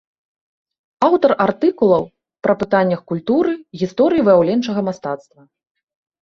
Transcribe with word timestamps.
Аўтар 1.07 1.31
артыкулаў 1.45 2.03
пра 2.47 2.55
пытаннях 2.63 3.03
культуры, 3.11 3.53
гісторыі 3.83 4.25
выяўленчага 4.31 4.81
мастацтва. 4.91 5.41